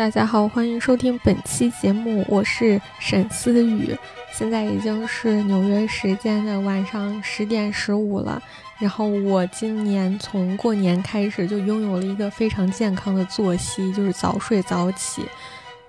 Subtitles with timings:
[0.00, 3.94] 大家好，欢迎收听本期节目，我是沈思雨。
[4.32, 8.42] 现在已经是纽约时间的晚上十点十五了。
[8.78, 15.22] 然后我今年从过年开始就拥有了一个非常健康的作息，就是早睡早起。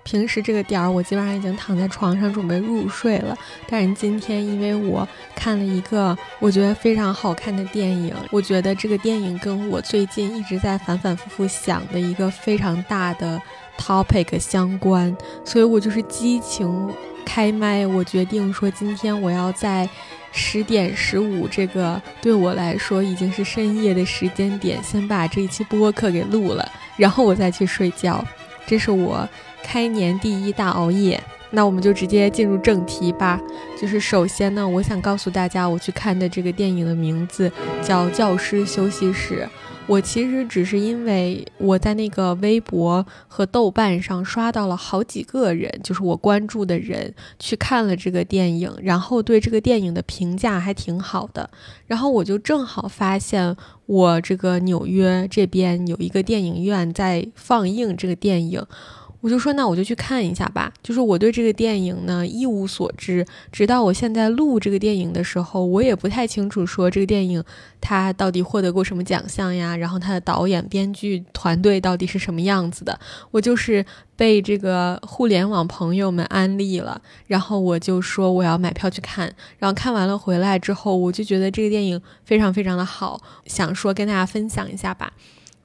[0.04, 3.38] 平时这个点儿，我基本上已经躺在床上准备入睡了。
[3.68, 13.42] 但是今天，因为我看了一个我觉得非常好看的电影，我觉得这个电影跟我最近一直在反反复复想的一个非常大的
[13.78, 16.92] topic 相关，所以我就是激情
[17.24, 19.88] 开麦，我决定说今天我要在
[20.32, 28.26] 十点十五这个对我来说已经是深夜的时间点，先把这一期播客给录了，然后我再去睡觉。
[28.66, 29.30] 这是我。
[29.64, 33.42] 开年第一大熬夜，那我们就直接进入正题吧。
[33.80, 39.48] 就是首先呢，我想告诉大家，我去看的这个电影的名字叫《教师休息室》。
[39.88, 51.50] 我其实只是因为我在那个微博和豆瓣上刷到了好几个人，就是我关注的人去看了这个电影，然后对这个电影的评价还挺好的。
[51.88, 58.64] 然后我就正好发现，我这个纽约这边有一个电影院在放映这个电影。
[59.22, 60.74] 我就说，那我就去看一下吧。
[60.84, 67.44] 就是我对这个电影呢一无所知，直到我现在录这个电影的时候，我也不太清楚说这个电影
[67.80, 73.00] 它到底获得过什么奖项呀，然后它的导演、编剧团队到底是什么样子的。
[73.30, 79.32] 我就是被这个互联网朋友们安利了，然后我就说我要买票去看。
[79.60, 85.14] 然后看完了回来之后，我就觉得这个电影非常非常的好，想说跟大家分享一下吧。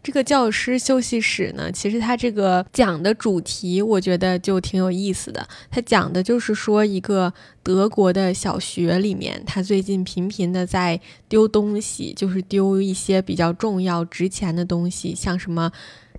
[0.06, 5.44] 这个教师休息室呢，其实它这个讲的主题，我觉得就挺有意思的。
[5.68, 15.72] 它讲的就是说，一个德国的小学里面，他最近频频的在丢东西，就是丢一些比较重要、值钱的东西，像什么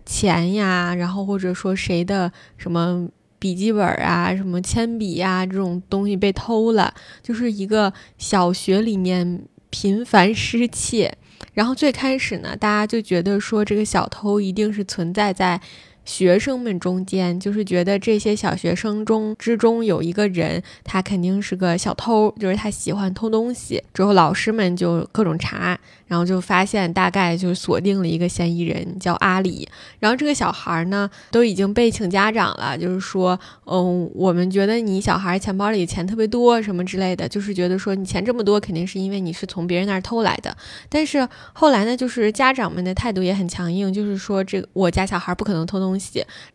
[0.06, 3.08] 钱呀，然后或者说谁的什么
[3.40, 6.94] 笔记本啊、什么铅笔呀这种东西被偷了，
[7.24, 11.18] 就是一个小学里面频繁失窃。
[11.53, 15.59] 然后最开始呢，大家就觉得说这个小偷一定是存在在。
[16.07, 23.84] 学生们中间就是觉得这些小学生中之中有一个人，他肯定是个小偷，就是他喜欢偷东西。
[23.94, 29.67] 之后老师们就各种查，然后就发现大概就锁定了一个嫌疑人，叫阿里。
[30.00, 40.56] 然后这个小孩呢都已经被请家长了，就是说，嗯，我们觉得你小孩钱包里钱特别多什么之类的，就是觉得说你钱这么多，肯定是因为你是从别人那儿偷来的。
[40.88, 45.97] 但是后来呢，就是家长们的态度也很强硬，就是说这我家小孩不可能偷东西。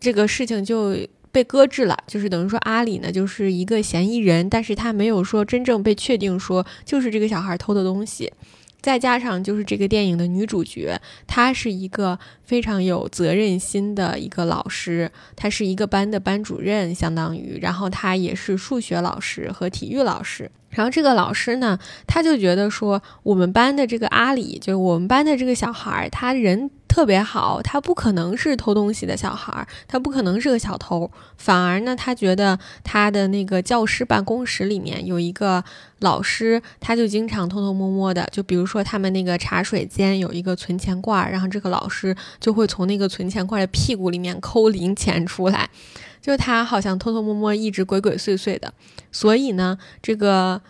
[0.00, 0.96] 这个事情就
[1.30, 8.32] 被搁置了，就是等于说阿里呢就是一个嫌疑人，但是他没有说真正被确定说就是这个小孩偷的东西。
[8.82, 20.50] 再加上就是这个电影的女主角，她是一个非常有责任心的一个老师，她是一个班的班主任，相当于，然后她也是数学老师和体育老师。
[20.70, 21.78] 然后这个老师呢，
[22.08, 26.68] 他就觉得说我们班的这个阿里，就是我们班的这个小孩，他人。
[26.92, 31.10] 特别好，他不可能是偷东西的小孩儿，他不可能是个小偷。
[31.38, 35.64] 反而呢，他觉得他的那个教师办公室里面有一个
[36.00, 38.28] 老师，他就经常偷偷摸摸的。
[38.30, 45.70] 就比如说他们那个茶水间有一个存钱罐，然后这个老师就会从那个存钱罐的屁股里面抠零钱出来，
[46.20, 48.74] 就他好像偷偷摸摸一直鬼鬼祟祟的。
[49.10, 50.60] 所以呢，这个。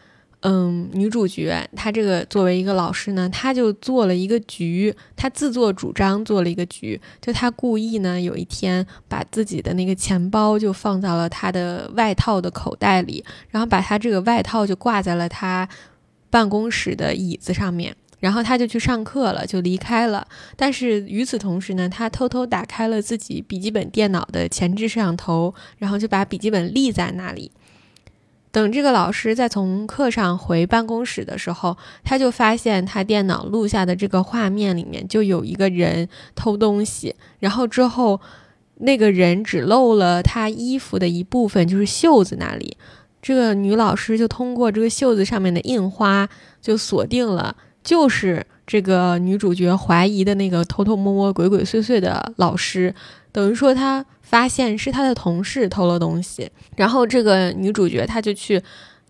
[0.45, 15.69] 嗯，女主角她这个作为一个老师呢，她就做了一个局，她自作主张做了一个局，就她故意呢，有一天把自己的那个钱包就放到了她的外套的口袋里，然后把她这个外套就挂在了她
[16.29, 20.27] 办公室的椅子上面，然后她就去上课了，就离开了。
[20.57, 27.53] 但是与此同时呢，她偷偷打开了自己笔记本电脑的前置摄像头，然后就把笔记本立在那里。
[28.53, 38.21] 等这个老师再从课上回办公室的时候，他就发现他电脑录下的这个画面里面就有一个人偷东西，然后之后
[38.77, 42.77] 那个人只露了他衣服的一部分，就是袖子那里。
[43.23, 46.29] 这个女老师就通过这个袖子上面的印花，
[46.61, 52.95] 就锁定了就是这个女主角怀疑的那个偷偷摸摸、鬼鬼祟祟的老师，
[53.33, 54.05] 等于说他。
[54.23, 58.63] 发现是他的同事偷了东西，然后这个女主角她就去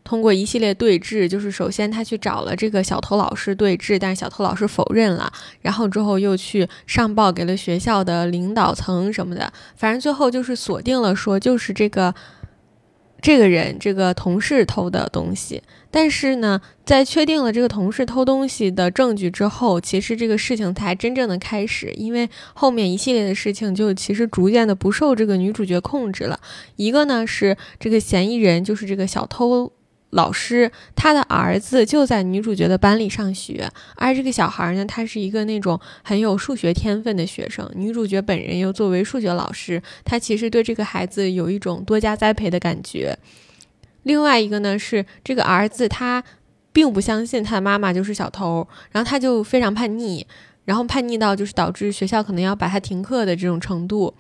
[0.03, 12.13] 通过一系列对峙，就是首先她去找了这个小偷老师对峙，但是小偷老师否认了，然后之后又去上报给了学校的领导层什么的，反正最后就是锁定了说就是这个
[13.23, 15.63] 这个人这个同事偷的东西。
[15.91, 26.41] 但是呢，在确定了这个同事偷东西的证据之后，其实这个事情才真正的开始，因为后面一系列的事情就其实逐渐的不受这个女主角控制了。
[26.77, 29.71] 一个呢是这个嫌疑人就是这个小偷
[30.13, 37.67] 老师，他的儿子就在女主角的班里上学，而这个小孩呢，他是一个那种很有数学天分的学生。
[37.75, 43.19] 女主角本人又作为数学老师，她其实对这个孩子有一种多加栽培的感觉。
[44.03, 46.23] 另外一个呢是这个儿子，他
[46.75, 50.27] 并不相信他的妈妈就是小偷，然后他就非常叛逆，
[50.67, 54.13] 然后叛逆到就是导致学校可能要把他停课的这种程度。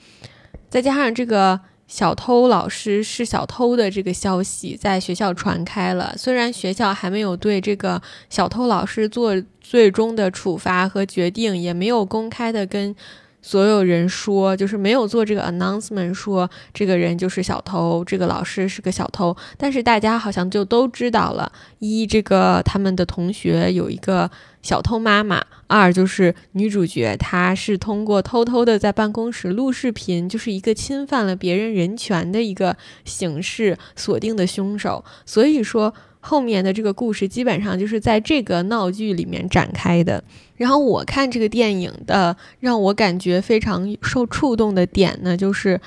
[0.70, 1.60] 再加上这个
[1.92, 8.00] 小偷老师是小偷的这个消息在学校传开了，虽然学校还没有对这个
[8.30, 12.96] 小偷老师做最终的处罚和决定，也没有公开的跟。
[13.42, 19.36] 所有人说，就是没有做这个 announcement，说这个人就是小偷，这个老师是个小偷。
[19.58, 21.50] 但是大家好像就都知道了：
[21.80, 24.30] 一，这个他们的同学有一个
[24.62, 35.04] 小偷妈妈；二，就是女主角她是通过偷偷的在办公室录视频，就是一个侵犯了别人人权的一个形式锁定的凶手。
[35.26, 35.92] 所以说。
[36.24, 40.22] 后面的这个故事基本上就是在这个闹剧里面展开的。
[40.56, 45.80] 然后我看这个电影的，让我感觉非常受触动的点呢，就是，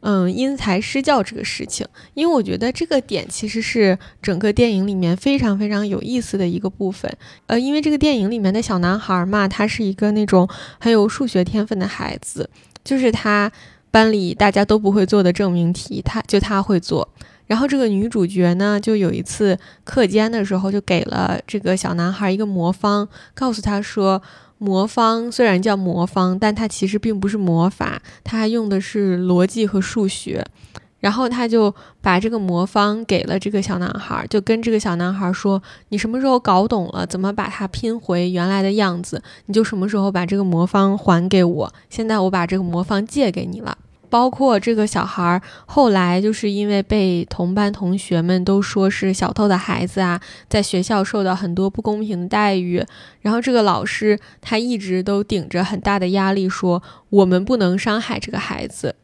[0.00, 1.84] 嗯，因材施教这个事情。
[2.14, 7.12] 因为我觉得这个点其实是整个电影里面非常非常有意思的一个部分。
[7.48, 10.48] 呃，因为这个电影里面的小男孩嘛，他是一个那种
[10.78, 12.48] 很有数学天分的孩子，
[12.84, 13.50] 就是他
[13.90, 17.08] 班里大家都不会做的证明题，他就他会做。
[17.50, 24.22] 然后这个女主角呢，就有一次课间的时候，就给了这个小男孩一个魔方，告诉他说，
[24.58, 30.46] 魔方虽然叫魔方，但它其实并不是魔法，它用的是逻辑和数学。
[31.00, 35.60] 然后他就把这个魔方给了这个小男孩，就跟这个小男孩说
[35.90, 41.72] ：“你什么时候搞懂了怎么把它拼回原来的样子，你就什么时候把这个魔方还给我。
[41.88, 43.76] 现在我把这个魔方借给你了。”
[44.10, 52.84] 包括这个小孩儿后来就是因为被同班同学们都说是小偷的孩子啊，在学校受到很多不公平的待遇。
[53.20, 58.96] 然后这个老师他一直都顶着很大的压力说：“我们不能伤害这个孩子，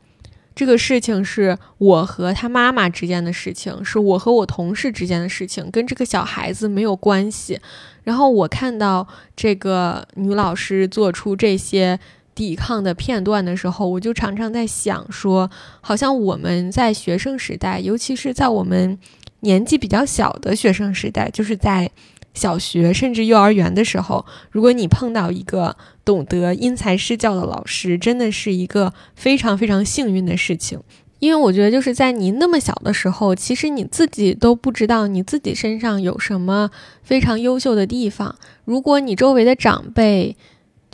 [0.54, 7.60] 这个事情是我和他妈妈之间的事情，是我和我同事之间的事情，跟这个小孩子没有关系。”
[8.02, 9.06] 然后我看到
[9.36, 12.00] 这个女老师做出这些。
[12.36, 15.50] 抵抗的片段的时候，我就常常在想，说
[15.80, 18.96] 好像我们在学生时代，尤其是在我们
[19.40, 21.90] 年纪比较小的学生时代，就是在
[22.34, 25.74] 小学甚至幼儿园的时候，如果你碰到一个
[26.04, 30.78] 懂得因材施教的老师，真的是一个非常非常幸运的事情。
[31.18, 36.70] 因为我觉得，就是在你那么小的时候，其实你自己都不知道你自己身上有什么
[37.02, 38.36] 非常优秀的地方。
[38.66, 40.36] 如果你周围的长辈，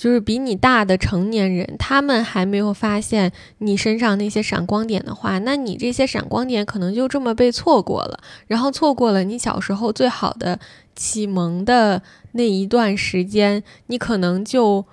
[0.02, 8.18] 就是比你大的成年人，他们还没有发现你身上那些闪光点的话，那你这些闪光点可能就这么被错过了，
[8.48, 10.58] 然后错过了你小时候最好的
[10.96, 12.02] 启蒙的
[12.32, 14.84] 那一段时间，你可能就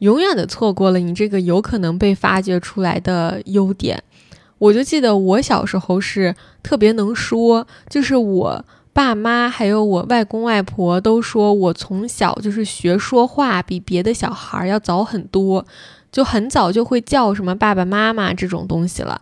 [0.00, 4.02] 永远的错过了你这个有可能被发掘出来的优点。
[4.58, 8.64] 我就记得我小时候是特别能说，就是我。
[8.92, 15.64] 爸妈还有我外公外婆都说我从小就是学说话比别的小孩要早很多，
[16.10, 19.20] 就很早就会叫什么爸爸妈妈这种东西了。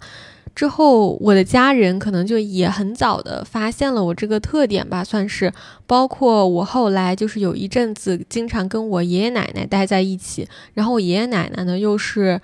[0.54, 5.52] 之后我的家人可能就也很早的发现了我这个特点吧，算是。
[5.86, 12.40] 包括我后来就是有一阵子经常跟我爷爷奶奶待在一起，然后我爷爷奶奶呢又是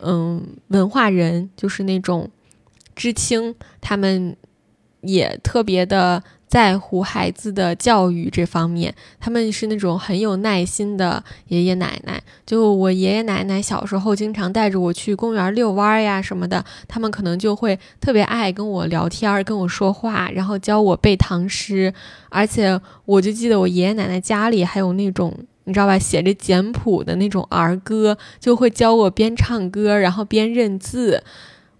[0.00, 2.28] 嗯文化人，就是那种
[2.96, 4.34] 知青，他们
[5.02, 6.22] 也特别的。
[6.52, 12.22] 在乎孩子的教育这方面，他们是那种很有耐心的爷爷奶奶。
[12.44, 21.90] 就我爷爷奶奶小时候经常带着我去公园遛弯呀什么的，他们可能就会特别爱跟我聊天、跟我说话，然后教我背唐诗。
[22.28, 31.24] 而且我就记得我爷爷奶奶家里还有那种你知道吧，写着简谱的那种儿歌，就会教我边唱歌然后边认字。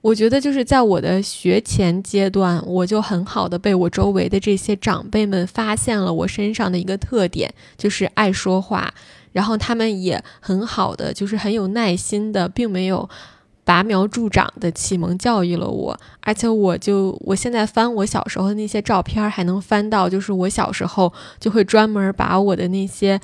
[0.03, 8.93] 我觉得就是在我的学前阶段，我就很好的被我周围的这些长辈们发现了我身上的一个特点，就是爱说话。
[9.31, 13.09] 然后他们也很好的，就是很有耐心的，并没有
[13.65, 15.99] 拔苗助长的启蒙教育了我。
[16.21, 23.21] 而且我就我现在翻我小时候的那些照片，还能翻到，就是我小时候就会专门把我的那些。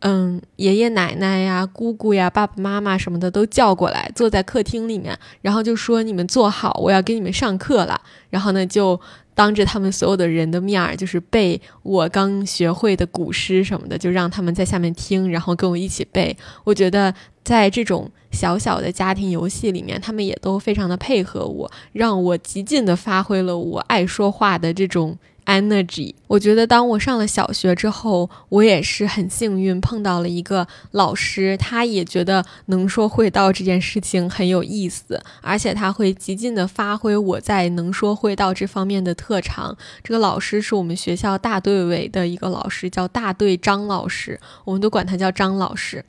[0.00, 9.00] 嗯，爷爷奶奶呀、姑姑呀、爸爸妈妈什么的都叫过来，坐在客厅里面，然后就说：“你们坐好，我要给你们上课了。”然后呢，就
[9.34, 16.36] 当着他们所有的人的面儿，就是背我刚学会的古诗什么的，就让他们在下面听，然后跟我一起背。
[16.64, 17.12] 我觉得
[17.42, 25.16] 在这种小小的家庭游戏里面，他们也都非常的配合我，让我极尽的发挥了我爱说话的这种。
[25.46, 39.76] energy，我觉得当我上了小学之后，我也是很幸运碰到了一个老师，他也觉得能说会道这件事情很有意思，而且他会极尽的发挥我在能说会道这方面的特长。
[40.02, 46.04] 这个老师是我们学校大队委的一个老师，叫大队张老师，我们都管他叫张老师。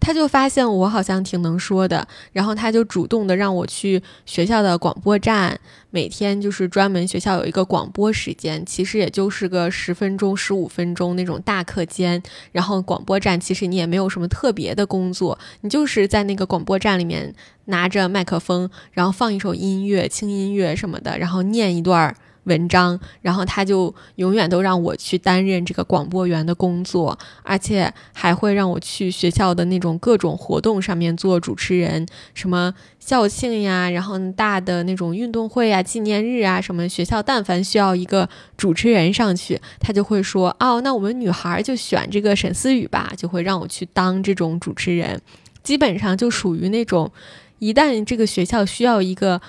[0.00, 12.20] 他就发现我好像挺能说的，然后他就主动的让我去学校的广播站，每天就是专门学校有一个广播时间，其实也就是个十分钟、十五分钟那种大课间。
[12.50, 17.34] 然后广播站其实你也没有什么特别的工作，你就是在那个广播站里面
[17.66, 22.16] 拿着麦克风，然后放一首音乐、轻音乐什么的，然后念一段儿。
[22.44, 45.20] 文章，然后他就永远都让我去担任这个广播员的工作，而且还会让我去学校的那种各种活动上面做主持人，什么校庆呀，然后大的那种运动会啊、纪念日啊，什么学校但凡需要一个主持人上去，他就会说：“哦，那我们女孩就选这个沈思雨吧。”就会让我去当这种主持人，
[45.62, 47.10] 基本上就属于那种，
[47.58, 49.40] 一旦这个学校需要一个。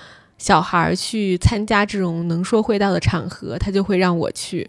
[0.42, 4.68] 小孩去参加这种能说会道的场合，他就会让我去，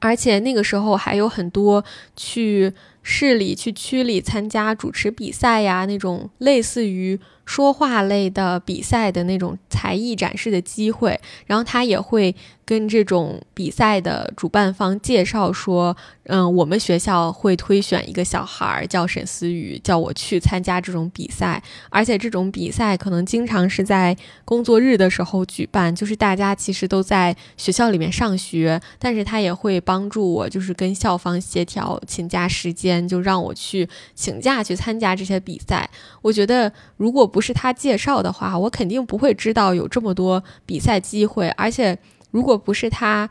[0.00, 1.82] 而且那个时候还有很多
[2.14, 2.70] 去
[3.02, 7.18] 市里、去区里参加主持比赛呀，那种类似于。
[7.46, 12.32] 说话类的比赛的那种才艺展示的机会，然后他也会
[12.70, 15.96] 跟这种比赛的主办方介绍说，
[16.26, 35.90] 嗯，我们学校会推选一个小孩儿叫沈思雨，叫我去参加这种比赛，而且这种比赛可能经常是在工作日的时候举办，就是大家其实都在学校里面上学，但是他也会帮助我，就是跟校方协调请假时间，就让我去请假去参加这些比赛。
[36.22, 41.48] 我觉得如果不是他介绍的话，我肯定不会知道有这么多比赛机会。
[41.56, 41.98] 而且，
[42.30, 43.28] 如果不是他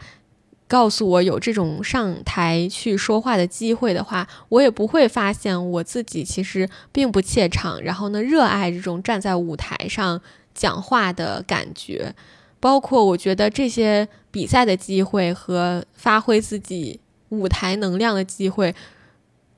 [0.67, 7.81] 告诉我有这种上台去说话的机会的话，我也不会发现我自己其实并不怯场。
[7.81, 10.21] 然后呢，热爱这种站在舞台上
[10.53, 12.13] 讲话的感觉，
[12.59, 18.75] 包括我觉得这些比赛的机会和发挥自己舞台能量的机会。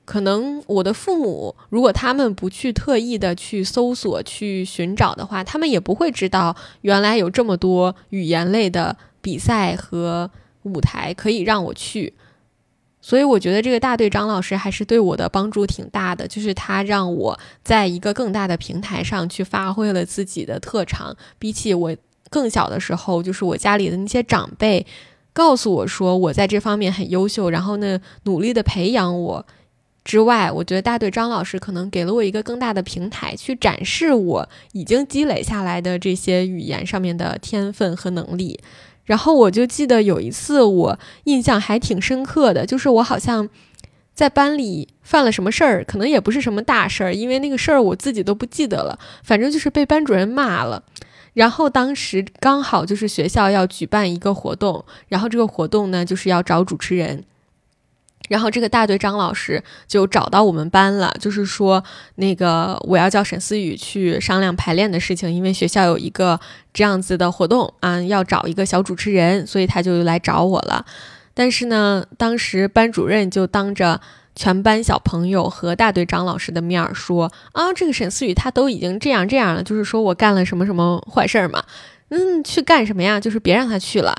[0.04, 10.30] 可能我的父母，如果他们不去特意的去搜索、去寻找的话，他们也不会知道原来有这么多语言类的比赛和
[10.64, 12.12] 舞台可以让我去。
[13.00, 21.16] 所以我觉得这个大队张老师还是对我的帮助挺大的，就是他让我在一个更大的平台上去发挥了自己的特长。
[21.38, 21.96] 比起我
[22.30, 24.86] 更小的时候，就是我家里的那些长辈
[25.32, 29.46] 告诉我说我在这方面很优秀，然后呢努力的培养我。
[30.04, 38.60] 之外，我觉得大队张老师可能给了我一个更大的平台，去展示我已经积累下来的这些语言上面的天分和能力。
[39.04, 43.48] 然后我就记得有一次，我印象还挺深刻的，就是我好像
[44.14, 50.82] 在班里犯了什么事儿，可能也不是什么大事儿，因为那个事儿我自己都不记得了，反正就是被班主任骂了。
[51.34, 57.24] 然后当时刚好就是学校要举办一个活动，然后这个活动呢就是要找主持人。
[58.32, 61.84] 然后这个大队张老师就找到我们班了，就是说
[62.14, 66.40] 那个我要叫沈思雨去商量排练的事情，因为学校有一个
[66.72, 70.86] 这样子的活动啊，要找一个小主持人，所以他就来找我了。
[71.34, 74.00] 但是呢，当时班主任就当着
[74.34, 81.62] 全班小朋友和大队张老师的面儿说啊，这个沈思雨他都已经这样这样了，就是说我干了什么什么坏事儿嘛，
[82.08, 83.20] 嗯，去干什么呀？
[83.20, 84.14] 就是别让他去了。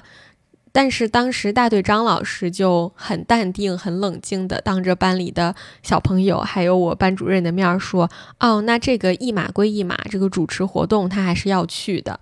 [0.73, 8.09] 但是当时大队张老师就很淡定、很冷静的当着班里的小朋友还有我班主任的面说
[8.41, 12.19] ：“哦，那这个一码归一码，这个主持活动他还是要去的。”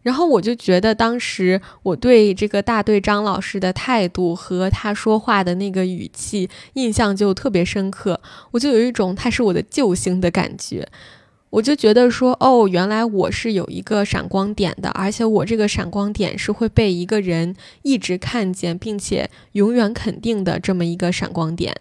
[0.00, 10.88] 然后我就觉得当时我对这个大队张老师的态度和他说话的那个语气印象就特别深刻，我就有一种他是我的救星的感觉。
[11.54, 21.72] 我就觉得说，哦，原来我是有一个闪光点的，而且我这个闪光点是会被一个人一直看见，并且永远肯定的这么一个闪光点。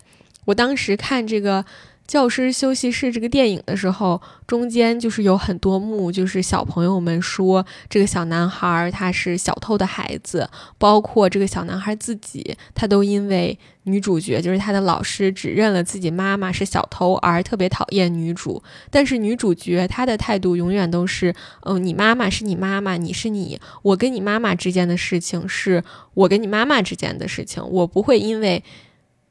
[0.46, 1.66] 我当时看这个
[2.14, 18.62] 教师休息室》这个电影的时候，中间就是有很多幕，就是小朋友们说这个小男孩他是小偷的孩子，包括这个小男孩自己，他都因为女主角就是他的老师指认了自己妈妈是小偷而特别讨厌女主。
[18.92, 28.64] 但是女主角她的态度永远都是，嗯，你妈妈是你妈妈，你是你，我跟你妈妈之间的事情是我跟你妈妈之间的事情，我不会因为。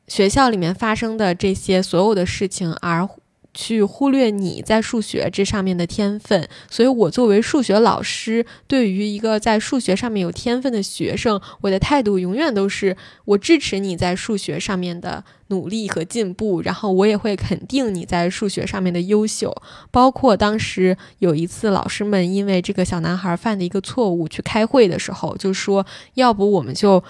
[0.09, 3.09] 学校里面发生的这些所有的事情，而
[3.55, 6.49] 去忽略你在数学这上面的天分。
[6.71, 19.55] 所以，我作为数学老师，对于一个在数学上面有天分的学生，我的态度永远都是我支持你在数学上面的努力和进步，然后我也会肯定你在数学上面的优秀。
[19.91, 27.05] 包括当时有一次，老师们因为这个小男孩犯的一个错误去开会的时候，就说要不我们就。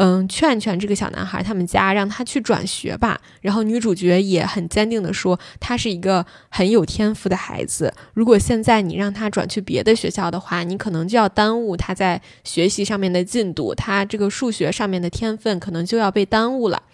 [0.00, 3.20] 嗯，劝劝这个小男孩，他们家让他去转学吧。
[3.40, 7.92] 然后女主角也很坚定地说，他是一个很有天赋的孩子。
[8.14, 16.84] 如果现在你让他转去别的学校的话，你可能就要耽误他在学习上面的进度，他这个数学上面的天分可能就要被耽误了。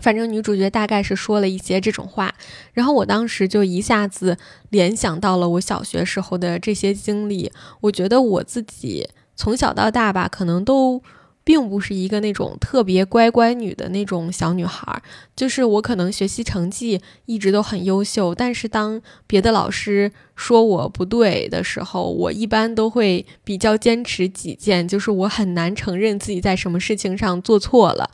[0.00, 2.34] 反正女主角大概是说了一些这种话，
[2.72, 4.38] 然后我当时就一下子
[4.70, 7.52] 联想到了我小学时候的这些经历。
[7.82, 11.02] 我觉得我自己从小到大吧，可能都。
[11.44, 15.02] 并不是一个那种特别乖乖女的那种小女孩，
[15.36, 28.10] 就是我可能学习成绩一直都很优秀，但是当别的老师说我不对的时候，我一般都会比较坚持己见，就是我很难承认自己在什么事情上做错了。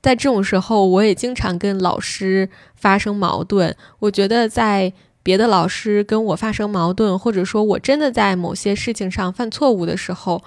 [0.00, 3.76] 在这种时候，我也经常跟老师发生矛盾。
[3.98, 4.92] 我觉得在
[5.24, 10.44] 别的老师跟我发生矛盾，或者说我真的在某些事情上犯错误的时候。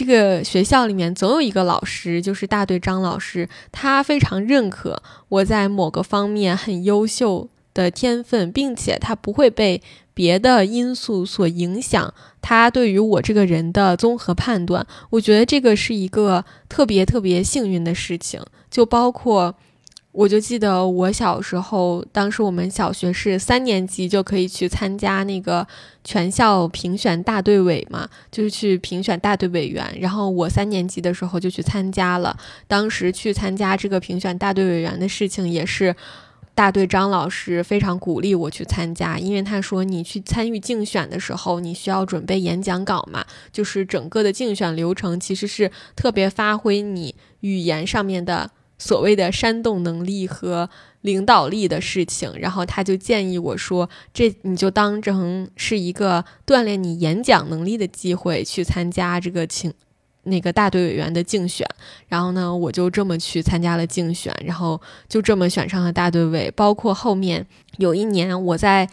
[0.00, 9.82] 这个学校里面总有一个老师，就是大队张老师，他非常认可我在某个方面很优秀的天分，并且他不会被
[10.14, 12.14] 别的因素所影响。
[12.40, 19.54] 他对于我这个人的综合判断，我觉得这个是一个特别特别幸运的事情，就包括。
[20.12, 25.64] 我就记得我小时候，当时我们小学是三年级就可以去参加那个
[26.02, 29.96] 全校评选大队委嘛，就是去评选大队委员。
[30.00, 32.36] 然后我三年级的时候就去参加了，
[32.66, 35.94] 当时去参加这个评选大队委员的事情，也是
[36.56, 48.50] 大队张老师非常鼓励我去参加，因为他说你去参与竞选的时候，你需要准备演讲稿嘛，就是整个的竞选流程其实是特别发挥你语言上面的。
[48.80, 50.68] 所谓的煽动能力和
[51.02, 59.72] 领导力的事情，然后他就建议我说：“这你就当成是一个锻炼你演讲能力的机会，去参加这个请
[60.22, 61.66] 那个大队委员的竞选。”
[62.08, 66.50] 然后呢，我就这么去参加了竞选，然后就这么选上了大队委。
[66.56, 68.88] 包括后面有一年，我在。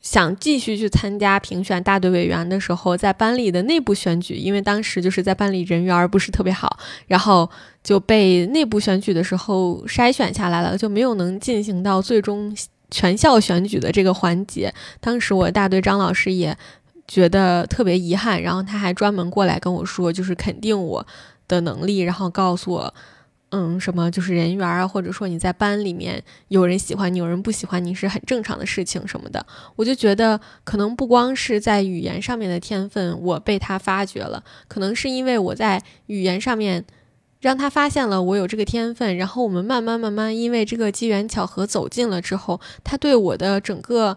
[0.00, 7.48] 想继续去参加评选大队委员的时候，在班里的内部选举，因为当时就是在班里人缘不是特别好，然后
[7.84, 12.56] 就被内部选举的时候筛选下来了，就没有能进行到最终
[12.90, 14.72] 全校选举的这个环节。
[15.00, 16.56] 当时我大队张老师也
[17.06, 21.06] 觉得特别遗憾，然后他还专门过来跟我说，就是肯定我
[21.46, 22.94] 的能力，然后告诉我。
[23.50, 29.44] 嗯，什么就是人缘啊，或者说你在班里面有人喜欢你，有人不喜欢你是很正常的事情什么的。
[29.76, 36.84] 我就觉得可能不光是在语言上面的天分，我被他发掘了，可能是因为我在语言上面
[37.40, 44.16] 让他发现了我有这个天分，然后我们慢慢慢慢因为这个机缘巧合走近了之后，他对我的整个。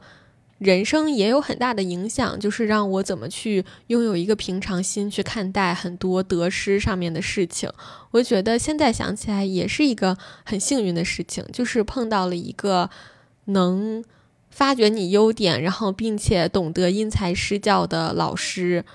[0.63, 7.69] 人生也有很大的影响，就是让我怎么去拥有一个平常心去看待很多得失上面的事情。
[8.12, 12.89] 我觉得现在想起来也是一个很幸运的事情，就是碰到了一个
[13.45, 14.04] 能
[14.49, 18.86] 发掘你优点，然后并且懂得因材施教的老师。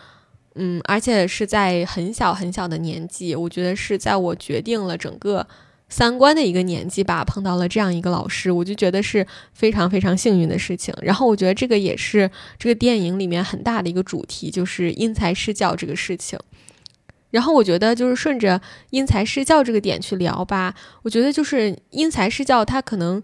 [0.55, 5.47] 嗯，而且是在很小很小的年纪，我觉得是在我决定了整个。
[5.89, 10.95] 三观的一个年纪吧，碰到了这样一个老师，我就觉得是非常非常幸运的事情。
[11.03, 16.39] 然后我觉得这个也是这个电影里面很大的一个主题，就是因材施教这个事情。
[17.31, 23.23] 然后我觉得就是顺着因材施教这个点去聊吧，我觉得就是因材施教，它可能。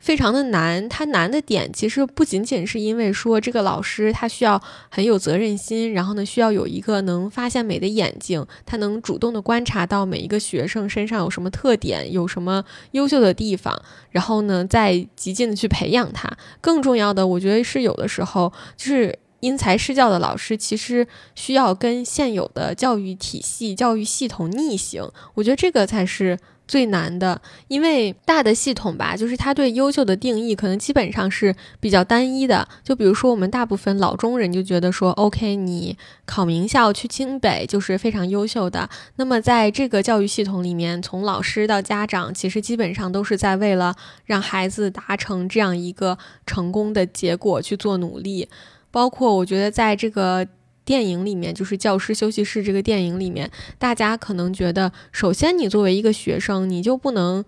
[0.00, 13.78] 非常的难，它难的点其实不仅仅是因为说这个老师他需要很有责任心，然后呢需要有一个能发现美的眼睛，他能主动的观察到每一个学生身上有什么特点，有什么优秀的地方，
[14.10, 16.30] 然后呢再极尽的去培养他。
[16.62, 25.06] 更重要的，我觉得是有的时候就是因材施教的老师，其实需要跟现有的教育体系、教育系统逆行。
[25.34, 26.38] 我觉得这个才是。
[26.70, 32.68] 最难的，因为大的系统吧，就是它对优秀的定义可能基本上是比较单一的。
[32.84, 38.88] 就比如说，我们大部分老中人就觉得说，OK，你考名校去清北就是非常优秀的。
[39.16, 48.48] 那么在这个教育系统里面，从老师到家长，其实基本上都是在为了让孩子达成这样一个成功的结果去做努力。
[48.92, 50.46] 包括我觉得在这个。
[50.84, 57.44] 电影里面就是教师休息室这个电影里面，大家可能觉得，首先你作为一个学生，你就不能，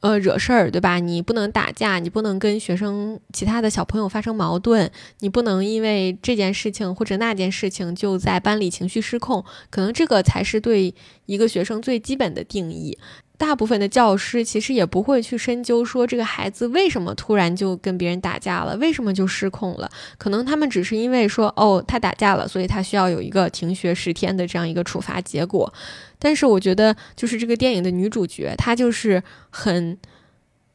[0.00, 0.98] 呃，惹事儿，对吧？
[0.98, 9.44] 你不能打架，你不能跟学生其他的小朋友发生矛盾，你不能因为这件事情或者那件事情就在班里情绪失控。
[9.70, 12.96] 可能这个才是对一个学生最基本的定义。
[13.38, 19.90] 大部分的教师其实也不会去深究说这个孩子为什么突然就跟别人打架了，为什么就失控了？
[20.16, 25.72] 可能他们只是因为说哦，他打架了，所以他需要有一个停学十天的这样一个处罚结果。
[26.18, 29.98] 但是我觉得，就是这个电影的女主角，她就是很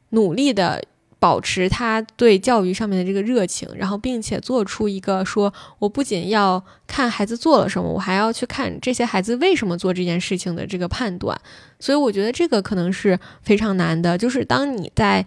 [0.10, 0.84] 努力的。
[1.21, 11.39] 保持他对教育上面的这个热情，然后并且做出一个说，我不仅要看孩子做了什么，我还要去看这些孩子为什么做这件事情的这个判断。
[11.79, 15.23] 所以我觉得这个可能是非常难的，就是当你在。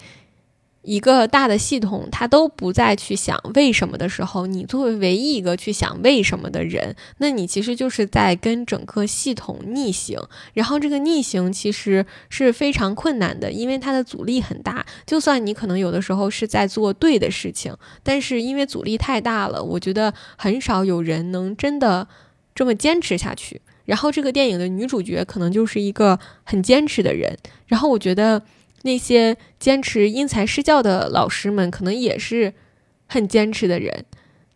[0.85, 10.21] 一个大的系统，它都不再去想为什么的时候，你作为唯一一个去想为什么的人，那你其实就是在跟整个系统逆行。
[10.53, 14.85] 然后这个逆行其实是非常困难的，因为它的阻力很大。
[15.07, 22.07] 就算你可能有的时候是在做对的事情，但是因为阻力太大了，我觉得很少有人能真的
[22.55, 23.63] 这么坚持下去。
[23.87, 27.37] 然后这个电影的女主角可能就是一个很坚持的人。
[27.67, 28.43] 然后我觉得。
[28.85, 32.55] 那些坚持因材施教的老师们，可能也是
[33.07, 34.05] 很坚持的人。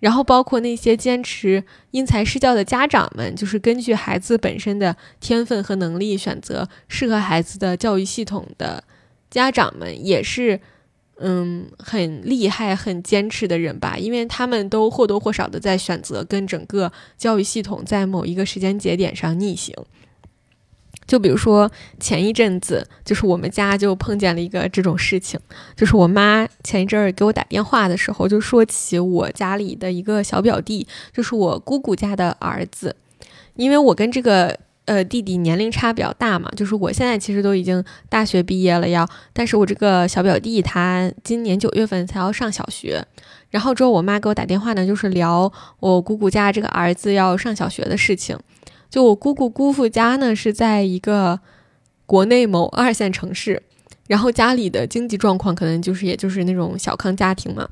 [0.00, 8.84] 然后，包括那些坚持因材施教的家长们，就是根据孩子本身的天分和能力，选择适合孩子的教育系统的
[9.28, 10.60] 家长们，也是
[11.16, 13.96] 嗯很厉害、很坚持的人吧。
[13.98, 19.74] 因为他们都或多或少的在选择跟整个教育系统在某一个时间节点上逆行。
[21.08, 21.68] 就比如说
[21.98, 25.40] 前一阵子，就是我们家就碰见了一个这种事情，
[25.74, 32.94] 就是我妈前一阵儿给我打电话的时候，就说起我家里的一个小表弟，就是我姑姑家的儿子，
[33.54, 43.02] 因为我跟这个呃弟弟年龄差比较大嘛，就是我现在其实都已经大学毕业了要，但是我这个小表弟他今年九月份才要上小学，
[43.48, 48.38] 然后之后我妈给我打电话呢，就是聊我姑姑家这个儿子要上小学的事情。
[48.90, 51.40] 就我姑姑姑父家呢，是在一个
[52.06, 53.62] 国内某二线城市，
[54.06, 57.68] 然后家里的经济状况可能就是也就是那种小康家庭嘛。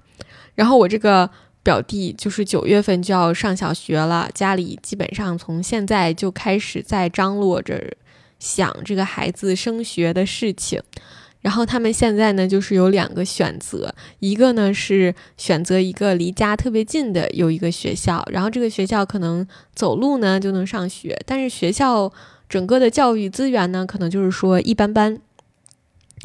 [0.54, 1.30] 然后我这个
[1.62, 7.96] 表弟就是九月份就要上小学了，家里基本上从现在就开始在张罗着
[8.38, 10.82] 想这个孩子升学的事情。
[11.46, 22.12] 然后他们现在呢，就是有两个选择，一个呢是选择一个离家特别近的有一个学校，然后这个学校可能走路呢就能上学，但是学校
[22.48, 25.20] 整个的教育资源呢，可能就是说一般般。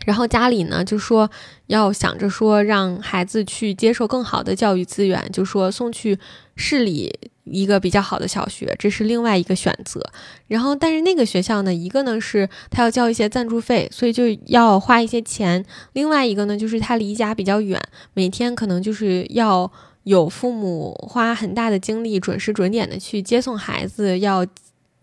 [0.07, 1.29] 然后家里呢就说
[1.67, 6.17] 要想着说让孩子去接受更好的教育资源，就说送去
[6.55, 7.30] 市里。
[7.45, 10.01] 一个比较好的小学，这是另外一个选择。
[10.47, 17.81] 然后，但是那个学校呢，一个呢是他要交一些赞助费，所以就要花一些钱；另外一个呢，就是他离家比较远，
[18.13, 19.71] 每天可能就是要
[20.03, 24.45] 有父母花很大的精力，准时准点的去接送孩子，要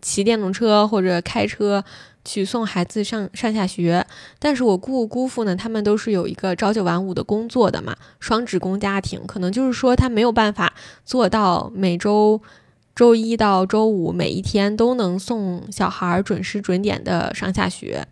[0.01, 1.83] 骑电动车或者开车。
[2.29, 4.05] 去送孩子上上下学，
[4.37, 10.71] 但是我姑姑姑父呢，他们都是有一个朝九晚五的工作的嘛，双职工家庭，可能就是说他没有办法
[11.03, 12.39] 做到每周
[12.95, 18.05] 周一到周五每一天都能送小孩准时准点的上下学，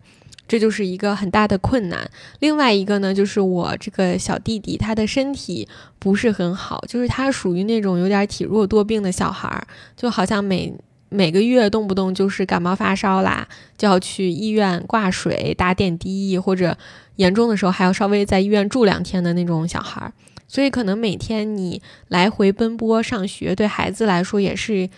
[0.48, 2.10] 这就是一个很大的困难。
[2.40, 5.68] 另外一个呢，就是我这个小弟弟，他的身体
[6.00, 9.64] 不是很好，就是他属于那种有点体弱多病的小孩，
[9.96, 10.74] 就好像每。
[11.08, 16.76] 每个月动不动就是感冒发烧啦，就要去医院挂水、打点滴，或者
[17.16, 20.12] 严重的时候还要稍微在医院住两天的那种小孩儿。
[20.46, 24.88] 所以可能每天你来回奔波上学，对孩子来说也是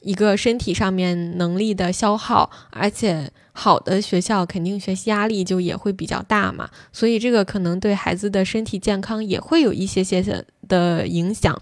[0.00, 6.68] 一个身体上面能力的消耗，而且好的学校肯定学习压力就也会比较大嘛。
[6.92, 11.56] 所以这个可能对孩子的身体健康也会有一些些的影响。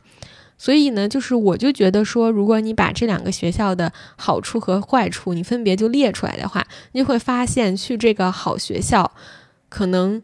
[0.65, 9.13] 所以呢，就是我就觉得说，如果你把这两个学校的好处和坏处，你分别就列出来的话，你就会发现去这个好学校，
[9.69, 10.23] 可能，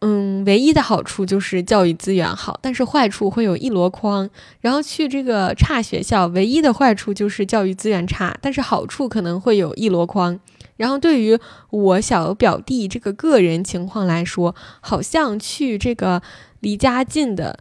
[0.00, 4.28] 嗯，唯一的好处就是教育资源好，但是坏处会有一箩筐。
[4.60, 10.38] 然后去这个差学校，唯一的坏处就是教育资源差，但是好处可能会有一箩筐。
[10.76, 11.38] 然后对于
[11.70, 16.20] 我小表弟这个个人情况来说，好像去这个
[16.60, 17.58] 离家近的，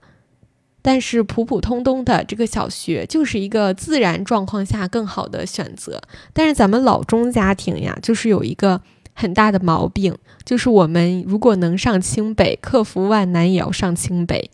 [0.85, 5.99] 但是普普通通的这个小学，就是一个自然状况下更好的选择。
[6.31, 8.79] 但是咱们老中家庭呀，就是有一个。
[9.17, 14.51] 很大的毛病就是，我们如果能上清北，克服万难也要上清北。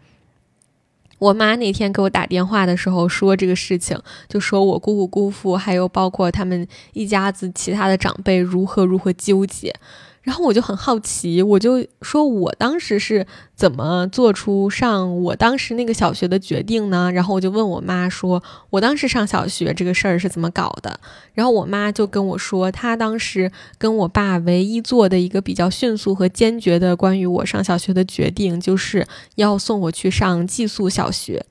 [1.18, 9.74] 我妈那天给我打电话的时候说这个事情，就说我姑姑姑父，还有包括他们一家子其他的长辈如何如何纠结。
[10.22, 17.12] 然后我就很好奇，我就说我当时是怎么做出上我当时那个小学的决定呢？
[17.12, 21.00] 然后我就问我妈说，我当时上小学这个事儿是怎么搞的？
[21.34, 31.46] 然后我妈就跟我说，她当时跟我爸唯一做的一个比较迅速和坚决的关于我上小学的决定，就是要送我去上寄宿小学。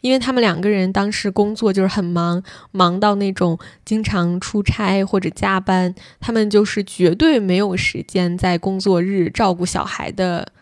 [0.00, 10.52] 因为他们两个人当时工作就是很忙，忙到那种经常出差或者加班，他们就是绝对没有时间在工作日照顾小孩的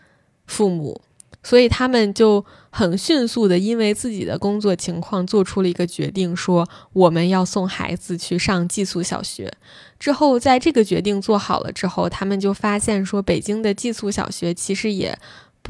[0.45, 1.01] 父母，
[1.41, 9.53] 所以他们就很迅速的因为自己的工作情况做出了一个决定，说我们要送孩子去上寄宿小学。
[9.97, 15.17] 之后在这个决定做好了之后，他们就发现说北京的寄宿小学其实也。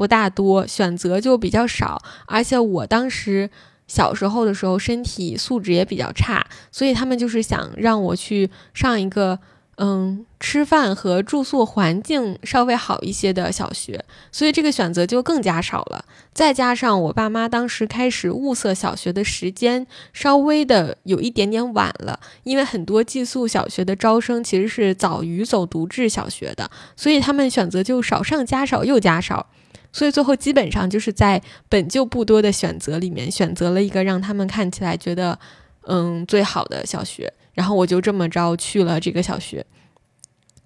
[0.00, 3.50] 不大多选择就比较少，而且我当时
[3.86, 9.38] 小时候的时候身体素质也比较差，所以他们就是想让我去上一个
[9.76, 16.02] 嗯吃饭和住宿环境稍微好一些的小学，所以这个选择就更加少了。
[16.32, 29.48] 再加上我爸妈当时开始物色小学的时间稍微的有一点点晚了，因为很多寄宿小学的招生其实是早于走读制小学的，所以他们选择就少上加少又加少。
[29.92, 35.38] 所以最后基本上就是在本就不多的选择里面选择了一个让他们看起来觉得
[35.86, 39.66] 嗯最好的小学，然后我就这么着去了这个小学。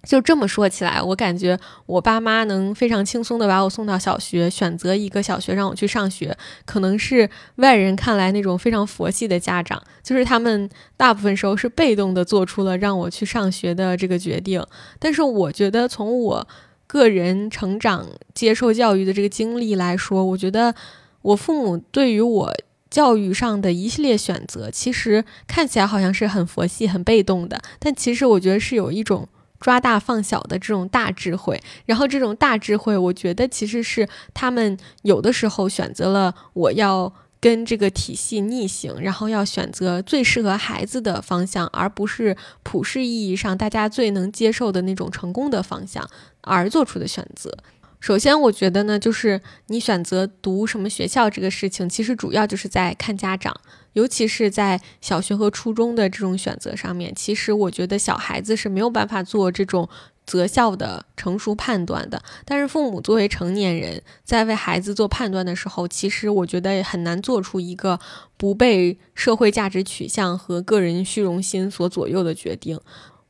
[0.03, 14.63] 就这么说起来，我感觉我爸妈能非常轻松的把我送到小学，选择一个小学让我去上学，可能是外人看来那种非常佛系的家长，就是他们大部分时候是被动的做出了让我去上学的这个决定。
[14.99, 16.47] 但是我觉得从我。
[16.95, 20.73] 个人成长、接受教育的这个经历来说，我觉得
[21.21, 22.53] 我父母对于我
[22.89, 29.27] 教育上的一系列选择，其实看起来好像是很佛系、很被动的，但其实我觉得是有一种
[29.59, 31.61] 抓大放小的这种大智慧。
[31.85, 37.11] 然后这种大智慧，我觉得其实是他们有的时候选择了我要。
[37.41, 46.09] 跟这个体系逆行，然后要选择最适合孩子的方向，而不是普世意义上大家最能接受的那种成功的方向
[46.45, 47.51] 而做出的选择。
[47.99, 53.55] 首先，我觉得呢，就是你选择读什么学校这个事情，其实主要就是在看家长，
[53.93, 57.13] 尤其是在小学和初中的这种选择上面。
[57.15, 59.89] 其实，我觉得小孩子是没有办法做这种。
[60.25, 67.99] 择校的成熟判断的，但是父母作为成年人，在为孩子做判断的时候，其实我觉得很难做出一个
[68.35, 72.79] 不被社会价值取向和个人虚荣心所左右的决定。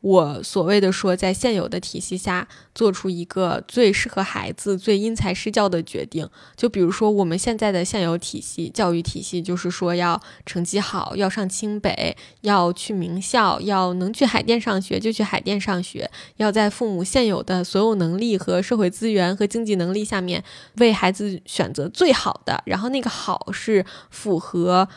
[0.05, 20.43] 我所谓的说，在现有的体系下做出一个最适合孩子、最因材施教的决定，就比如说我们现在的现有体系教育体系，就是说要成绩好，要上清北，要去名校，要能去海淀上学就去海淀上学，要在父母现有的所有能力和社会资源和经济能力下面
[20.77, 24.87] 为孩子选择最好的，然后那个好是符合。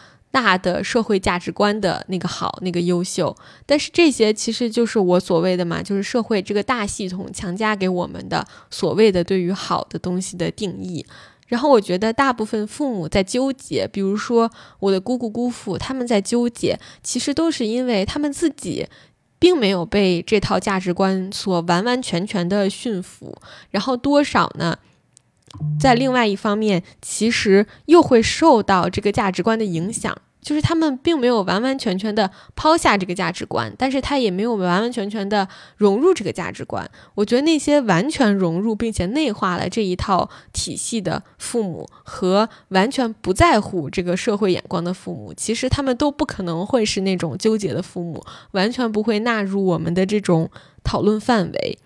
[0.41, 11.05] 大的社会价值观的那个好，那个优秀，但是这些其实就是我所谓的嘛，就是社会这个大系统强加给我们的所谓的对于好的东西的定义。
[11.49, 14.49] 然后我觉得大部分父母在纠结，比如说
[14.79, 18.87] 我的姑姑姑父，他们在纠结，其实都是因为他们自己
[19.41, 23.37] 并没有被这套价值观所完完全全的驯服，
[23.71, 24.79] 然后多少呢？
[25.81, 35.47] 在另外一方面，其实又会受到这个价值观的影响，就是他们并没有完完全全的抛下这个价值观，但是他也没有完完全全的
[35.77, 36.89] 融入这个价值观。
[37.15, 50.51] 我觉得那些完全融入并且内化了这一套体系的父母和完全不在乎这个社会眼光的父母，其实他们都不可能会是那种纠结的父母，完全不会纳入我们的这种
[50.83, 51.79] 讨论范围。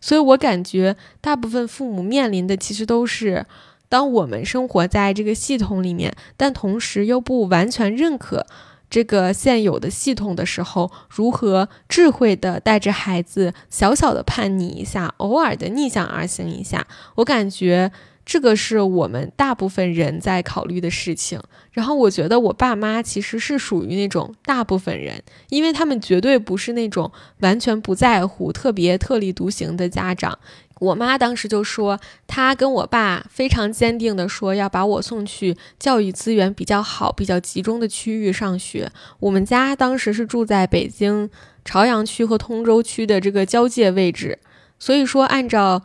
[0.00, 3.46] 所以我感觉，大部分父母面临的其实都是，
[3.92, 8.46] 当我们生活在这个系统里面，但同时又不完全认可
[8.88, 16.86] 这个现有的系统的时候，如何智慧的带着孩子小小的叛逆一下，偶尔的逆向而行一下。
[17.16, 17.92] 我感觉
[18.24, 21.38] 这个是我们大部分人在考虑的事情。
[21.72, 30.38] 然后我觉得我爸妈其实是属于那种大部分人，因为他们绝对不是那种完全不在乎、特别特立独行的家长。
[30.82, 38.90] 我妈当时就说，她跟我爸非常坚定的说要把我送去教育资源比较好、比较集中的区域上学。
[39.20, 41.30] 我们家当时是住在北京
[41.64, 44.38] 朝阳区和通州区的这个交界位置，
[44.78, 45.82] 所以说按照。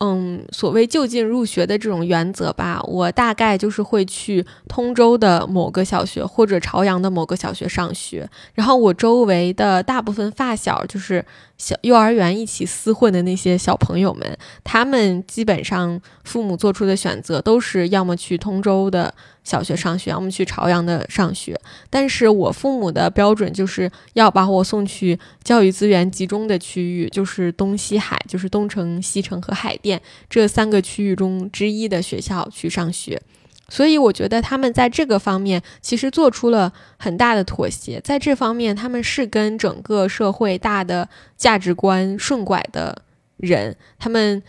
[0.00, 11.24] 嗯，所谓就近入学的这种原则吧，我大概就是会去通州的某个小学或者朝阳的某个小学上学，然后我周围的大部分发小就是。
[11.60, 21.58] 小幼儿园一起厮混的那些小朋友们，他们基本上父母做出的选择都是要么去通州的小学上学，要么去朝阳的上学。
[21.88, 33.20] 但是我父母的标准就是要把我送去教育资源集中的区域，就是东西海，就是东城、西城和海淀这三个区域中之一的学校去上学。
[33.68, 43.02] 所以我觉得他们在这个方面其实做出了很大的妥协，在这方面他们是跟整个社会大的价值观顺拐的
[43.36, 43.76] 人。
[43.96, 44.42] 他们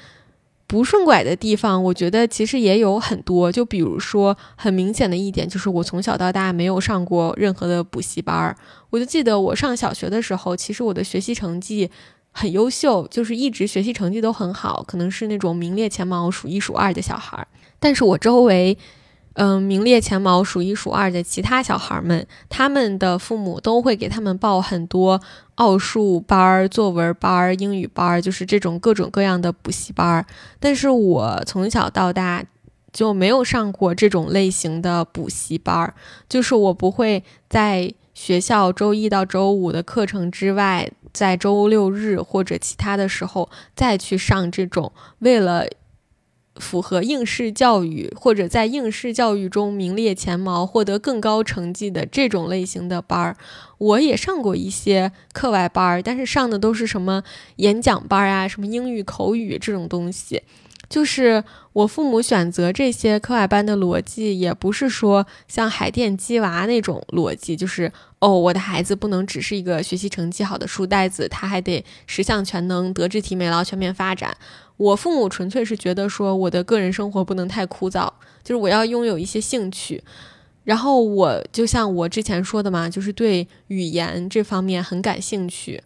[0.72, 3.52] 不顺拐的地方，我觉得其实也有很多。
[3.52, 8.56] 就比如说很明显的一点，就是我从小到大没有上过任何的补习班儿。
[8.90, 11.92] 我就记得我上小学的时候，其实我的学习成绩
[12.32, 17.46] 很优秀，就是一直学习成绩都很好，可能是那种名列前茅、数一数二的小孩儿。
[17.78, 18.78] 但是我周围。
[19.36, 25.22] 嗯，名列前茅、数一数二的其他小孩们，他们的父母都会给他们报很多
[25.56, 30.26] 奥数班儿、作文班儿、英语班儿，就是这种各种各样的补习班儿。
[30.60, 32.44] 但是我从小到大
[32.92, 35.94] 就没有上过这种类型的补习班儿，
[36.28, 45.66] 就是我不会在学校周一到周五的课程之外，在周六日或者其他的时候再去上这种为了。
[46.58, 53.38] 符合应试教育或者在应试教育中名列前茅、获得更高成绩的这种类型的班儿，
[53.78, 57.24] 我也上过一些课外班儿，但是上的都是什么
[57.56, 60.44] 演讲班啊、什么英语口语这种东西。
[60.90, 74.36] 就是我父母选择这些课外班的逻辑，也不是说像海淀鸡娃那种逻辑，就是哦，我的孩子不能只是一个学习成绩好的书呆子，他还得十项全能、德智体美劳全面发展。
[74.78, 78.10] 我父母纯粹是觉得说，我的个人生活不能太枯燥，
[78.44, 80.04] 就是我要拥有一些兴趣。
[80.64, 85.82] 然后我就像我之前说的嘛，就是对语言这方面很感兴趣。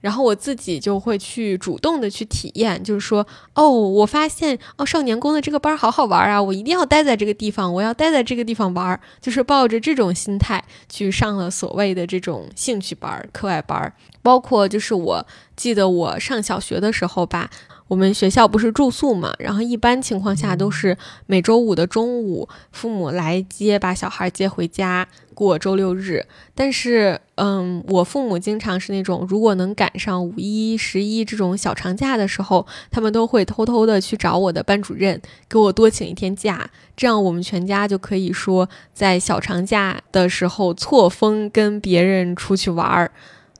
[0.00, 13.92] 然后我自己就会去主动的去体验，就是说，哦，我发现哦，少年宫的这个班好好玩啊，我一定要待在这个地方，我要待在这个地方玩，就是抱着这种心态去上了所谓的这种兴趣班、课外班。
[14.22, 17.50] 包括就是我记得我上小学的时候吧。
[17.88, 20.96] 我们学校不是住宿嘛，然后一般情况下都是
[21.26, 26.26] 每周五的中午，父母来接，把小孩接回家过周六日。
[26.52, 43.12] 但是，嗯，我父母经常是那种，如果能赶上五一、十一这种小长假的时候，他们都会偷偷的去找我的班主任，给我多请一天假，这样我们全家就可以说在小长假的时候错峰跟别人出去玩儿。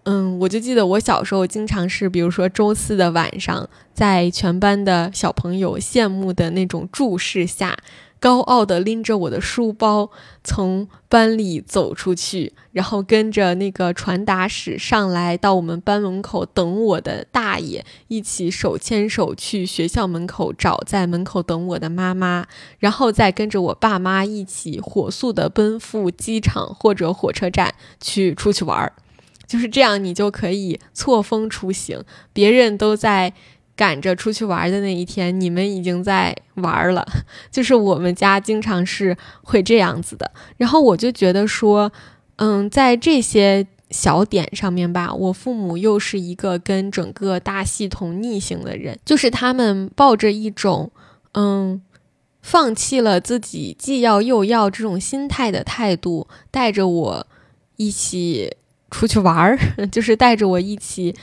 [0.08, 7.76] 嗯，我就记得我小时候经常是，比如说周四的晚上，在全班的小朋友羡慕的那种注视下，
[8.20, 10.08] 高傲的拎着我的书包
[10.44, 22.46] 从班里走出去，然后跟着那个传达室上来到我们班门口等我的大爷一起手牵手去学校门口找在门口等我的妈妈，
[22.78, 28.92] 然后再跟着我爸妈一起火速的奔赴机场或者火车站去出去玩儿。
[29.46, 32.02] 就是这样，你就可以错峰出行。
[32.32, 33.32] 别人都在
[33.76, 37.06] 赶着出去玩的那一天，你们已经在玩了。
[37.52, 40.30] 就是我们家经常是会这样子的。
[40.56, 41.92] 然后我就觉得说，
[42.36, 50.90] 嗯，在这些小点上面吧，我父母又是一个跟整个大系统逆行的人，就是他们抱着一种
[51.32, 51.80] 嗯，
[52.42, 57.26] 放弃了自己既要又要这种心态的态度，带着我
[57.76, 58.56] 一起。
[58.90, 59.58] 出去玩儿，
[59.90, 61.14] 就是带着我一起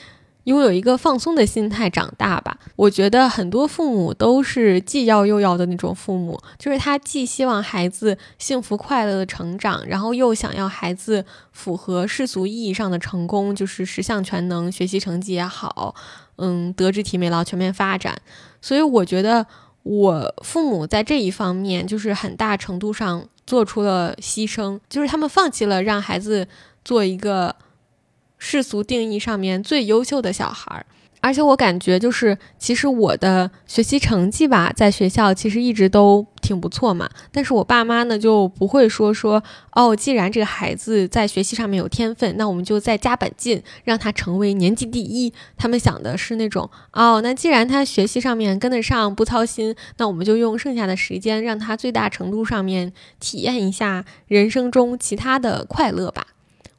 [0.44, 2.58] 拥有一个放松的心态长大吧。
[2.76, 11.24] 我觉得很多父母都是既要又要的那种父母，就是他既希望孩子幸福快乐的成长，然后又想要孩子
[11.54, 15.96] 符合世俗意义上的成功，就是十项全能，学习成绩也好，
[16.36, 18.22] 嗯，德智体美劳全面发展。
[18.62, 19.46] 所以我觉得
[19.84, 26.46] 我父母在这一方面就是很大程度上做出了牺牲，就是他们放弃了让孩子
[26.86, 27.56] 做一个。
[28.46, 30.86] 世俗定义上面最优秀的小孩儿，
[31.22, 37.10] 而且我感觉就是，其实我的学习成绩吧，在学校其实一直都挺不错嘛。
[37.32, 45.32] 但是我爸妈呢就不会说说，哦，既然这个孩子在学习上面有天分，那我们就再加把劲，让他成为年级第一。
[45.56, 56.28] 他们想的是那种，哦，那既然他学习上面跟得上，不操心，那我们就用剩下的时间，让他最大程度上面体验一下人生中其他的快乐吧。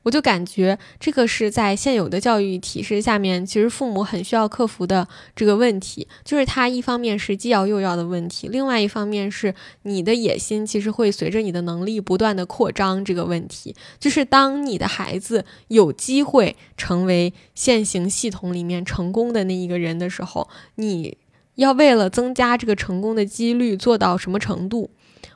[0.05, 21.17] 我就感觉这个是在现有的教育体制下面，其实父母很需要克服的这个问题，就是他一方面是既要又要的问题，另外一方面是你的野心其实会随着你的能力不断的扩张这个问题，就是当你的孩子有机会成为现行系统里面成功的那一个人的时候，你
[21.55, 24.91] 要为了增加这个成功的几率做到什么程度？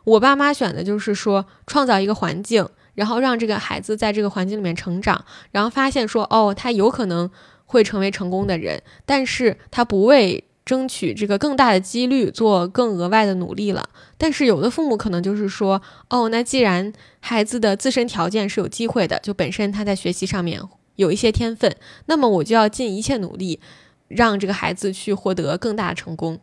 [0.05, 2.69] 我爸妈选的就是说创造一个环境。
[2.99, 7.31] 然后让这个孩子在这个环境里面成长，然后发现说，哦，他有可能
[7.65, 13.89] 会成为成功的人，但是他不为争取这个更大的几率做更额外的努力了。
[14.17, 15.81] 但是有的父母可能就是说，
[16.11, 20.61] 哦，那既然孩子的自身条件是有机会的，就本身他在学习上面
[20.97, 21.77] 有一些天分，
[22.07, 23.61] 那么我就要尽一切努力，
[24.09, 26.41] 让这个孩子去获得更大的成功。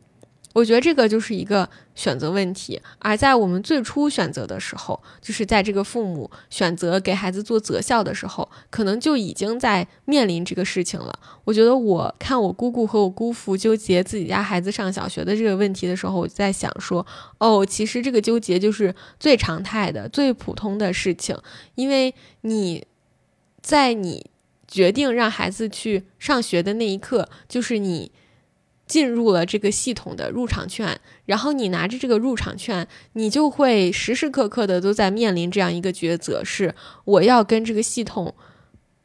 [0.56, 11.20] 我觉得这个就是一个选择问题，而在我们最初选择的时候，就是在这个父母选择给孩子做择校的时候，可能就已经在面临这个事情了。
[11.44, 17.06] 我觉得我看我姑姑和我姑父纠结自己家孩子上小学的这个问题的时候，我就在想说，
[17.38, 21.38] 哦，其实这个纠结就是最常态的、最普通的事情，
[21.76, 22.86] 因为你
[23.62, 24.32] 在你
[24.66, 28.14] 决定让孩子去上学的那一刻，就是你。
[28.88, 38.36] 进入了这个系统的入场券，然后你拿着这个入场券，你就会时时刻刻的都在面临这样一个抉择：是我要跟这个系统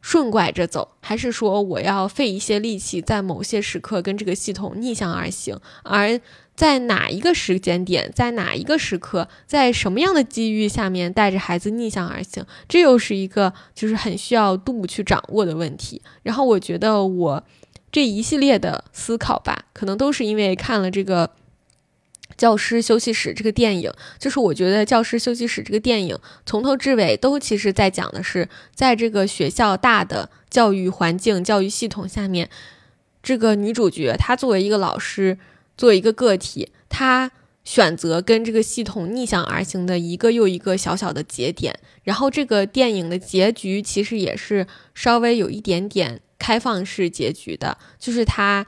[0.03, 5.59] 顺拐着走，还是说我要费一些力气，在某些时刻跟这个系统逆向而行？
[5.83, 6.20] 而
[6.55, 12.45] 在哪一个时间点，在哪一个时刻，在什么样的机遇下面带着孩子逆向而行？
[12.68, 16.03] 这又是一个就是很需要度去掌握的问题。
[16.22, 17.43] 然后我觉得我。
[17.93, 21.26] 这一系列的思考吧，可能都是因为看了这个
[22.36, 23.93] 《教师休息室》这个电影。
[24.18, 32.49] 就是我觉得《教师休息室》这个电影从头至尾都其实在讲的是，在这个学校大的教育环境、教育系统下面，
[33.22, 35.38] 这个女主角她作为一个老师，
[35.76, 37.32] 作为一个个体，她
[37.64, 41.78] 选择跟这个系统逆向而行的一个又一个小小的节点。
[42.05, 46.20] 然后这个电影的结局其实也是稍微有一点点。
[46.41, 48.66] 开放式结局的，就是他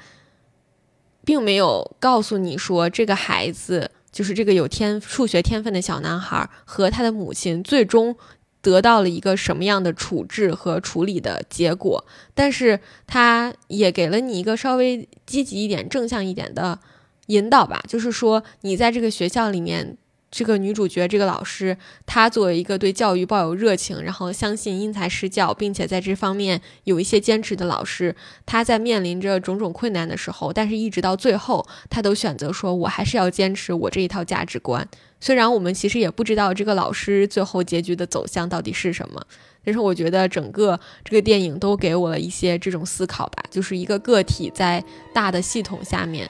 [1.24, 8.14] 并没有告诉你说，这个孩子就是这个有天数学天分的小男孩和他的母亲最终
[8.60, 12.04] 得到了一个什么样的处置和处理的结果，
[12.34, 16.78] 但是他也给了你一个稍微积极一点、正向一点的
[17.26, 19.96] 引导吧，就是说你在这个学校里面。
[20.32, 21.76] 这个女主角，这个老师，
[22.06, 28.16] 她作为一个对教育抱有热情，然后相信因材施教，并且在这方面有一些坚持的老师，
[28.46, 34.88] 她在面临着种种困难的时候，但是一直到最后，她都选择说：“我还是要坚持我这一套价值观。”
[35.20, 39.22] 虽然我们其实也不知道这个老师最后结局的走向到底是什么，
[39.62, 46.28] 但是我觉得整个这个电影都给我了一些这种思考吧，就是一个个体在大的系统下面。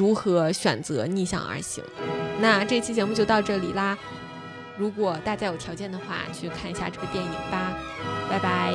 [0.00, 1.84] 如何选择逆向而行？
[2.40, 3.98] 那这期节目就到这里啦。
[4.78, 7.76] 如果大家有条件的话，去看一下这个电影吧。
[8.30, 8.72] 拜拜。